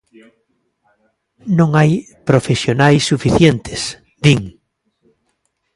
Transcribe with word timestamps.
"Non 1.57 1.69
hai 1.77 1.91
profesionais 2.29 3.07
suficientes", 3.11 3.81
din. 4.23 4.41